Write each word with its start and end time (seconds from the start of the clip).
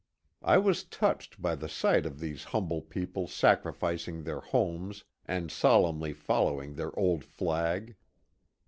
I 0.41 0.57
was 0.57 0.83
touched 0.83 1.39
by 1.39 1.53
the 1.53 1.69
sight 1.69 2.07
of 2.07 2.19
these 2.19 2.45
humble 2.45 2.81
people 2.81 3.27
sacrificing 3.27 4.23
their 4.23 4.39
homes 4.39 5.03
and 5.27 5.51
solemnly 5.51 6.11
following 6.11 6.73
their 6.73 6.97
old 6.97 7.23
flag." 7.23 7.95